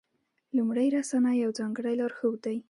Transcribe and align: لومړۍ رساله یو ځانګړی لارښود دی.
لومړۍ 0.57 0.87
رساله 0.97 1.31
یو 1.43 1.51
ځانګړی 1.59 1.93
لارښود 1.99 2.39
دی. 2.45 2.57